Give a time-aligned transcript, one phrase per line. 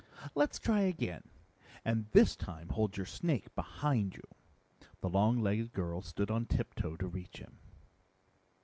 [0.33, 1.21] "Let's try again.
[1.85, 4.23] And this time hold your snake behind you."
[5.01, 7.59] The long legged girl stood on tiptoe to reach him.